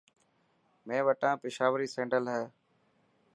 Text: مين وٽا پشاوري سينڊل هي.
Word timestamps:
مين 0.87 1.01
وٽا 1.07 1.31
پشاوري 1.41 1.87
سينڊل 1.95 2.23
هي. 2.33 2.43